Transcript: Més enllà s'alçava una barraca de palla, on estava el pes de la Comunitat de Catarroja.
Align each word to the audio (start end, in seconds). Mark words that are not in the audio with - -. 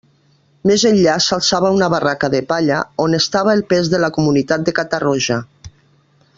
Més 0.69 0.85
enllà 0.89 1.17
s'alçava 1.25 1.71
una 1.75 1.89
barraca 1.95 2.31
de 2.37 2.41
palla, 2.53 2.79
on 3.05 3.19
estava 3.19 3.55
el 3.59 3.63
pes 3.75 3.93
de 3.95 4.03
la 4.05 4.13
Comunitat 4.19 4.67
de 4.71 4.75
Catarroja. 4.83 5.43